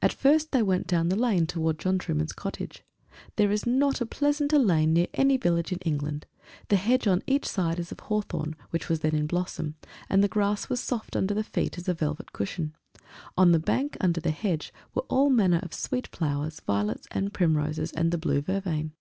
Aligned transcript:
And 0.00 0.12
first 0.12 0.52
they 0.52 0.62
went 0.62 0.86
down 0.86 1.08
the 1.08 1.16
lane 1.16 1.48
towards 1.48 1.82
John 1.82 1.98
Trueman's 1.98 2.32
cottage. 2.32 2.84
There 3.34 3.50
is 3.50 3.66
not 3.66 4.00
a 4.00 4.06
pleasanter 4.06 4.56
lane 4.56 4.92
near 4.92 5.08
any 5.14 5.36
village 5.36 5.72
in 5.72 5.78
England; 5.80 6.26
the 6.68 6.76
hedge 6.76 7.08
on 7.08 7.22
each 7.26 7.44
side 7.44 7.80
is 7.80 7.90
of 7.90 7.98
hawthorn, 7.98 8.54
which 8.70 8.88
was 8.88 9.00
then 9.00 9.16
in 9.16 9.26
blossom, 9.26 9.74
and 10.08 10.22
the 10.22 10.28
grass 10.28 10.68
was 10.68 10.78
soft 10.78 11.16
under 11.16 11.34
the 11.34 11.42
feet 11.42 11.76
as 11.76 11.88
a 11.88 11.92
velvet 11.94 12.32
cushion; 12.32 12.76
on 13.36 13.50
the 13.50 13.58
bank, 13.58 13.96
under 14.00 14.20
the 14.20 14.30
hedge, 14.30 14.72
were 14.94 15.02
all 15.08 15.28
manner 15.28 15.58
of 15.64 15.74
sweet 15.74 16.06
flowers, 16.06 16.60
violets, 16.60 17.08
and 17.10 17.32
primroses, 17.34 17.90
and 17.94 18.12
the 18.12 18.18
blue 18.18 18.40
vervain. 18.40 18.92